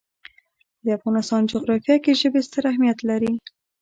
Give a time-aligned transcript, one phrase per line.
[0.83, 3.31] د افغانستان جغرافیه کې ژبې ستر اهمیت لري.